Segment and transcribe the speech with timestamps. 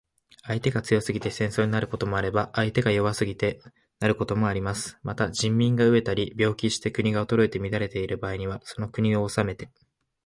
[0.41, 3.61] 相手が強すぎて戦争になることもあれば、相手が弱すぎて
[3.99, 4.97] なることもあります。
[5.03, 9.69] また、人民が餓えたり病気して国が衰えて乱れている場合には、その国を攻めて